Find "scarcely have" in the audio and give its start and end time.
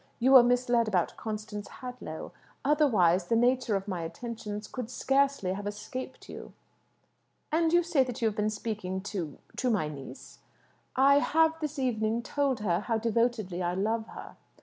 4.89-5.67